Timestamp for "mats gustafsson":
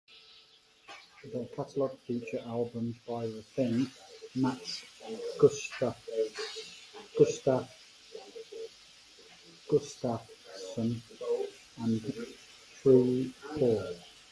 4.33-7.61